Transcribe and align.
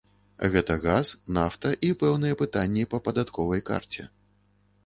Гэта 0.53 0.77
газ, 0.85 1.11
нафта 1.37 1.73
і 1.89 1.91
пэўныя 2.05 2.39
пытанні 2.41 2.89
па 2.95 3.01
падатковай 3.09 3.61
карце. 3.69 4.09